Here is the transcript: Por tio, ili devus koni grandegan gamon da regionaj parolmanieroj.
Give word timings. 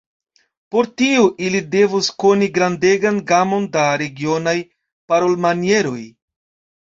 Por 0.75 0.87
tio, 1.01 1.25
ili 1.49 1.59
devus 1.75 2.07
koni 2.23 2.47
grandegan 2.55 3.19
gamon 3.33 3.67
da 3.77 3.83
regionaj 4.03 4.57
parolmanieroj. 5.13 6.01